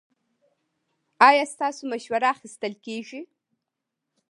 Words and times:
ایا 1.27 1.45
ستاسو 1.53 1.81
مشوره 1.91 2.27
اخیستل 2.35 2.73
کیږي؟ 2.85 3.21